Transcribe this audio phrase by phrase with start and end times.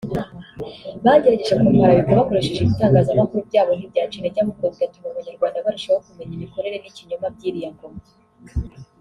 [1.05, 7.69] Bagerageje kumparabika bakoresheje ibitangazamakuru byabo ntibyanca intege ahubwo bigatuma abanyarwanda barushaho kumenya imikorere n’ikinyoma by’iriya
[7.75, 8.01] ngoma